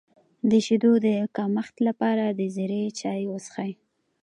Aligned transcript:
د 0.49 0.51
شیدو 0.65 0.91
د 1.05 1.07
کمښت 1.35 1.75
لپاره 1.87 2.25
د 2.29 2.39
زیرې 2.55 2.83
چای 2.99 3.21
وڅښئ 3.27 3.71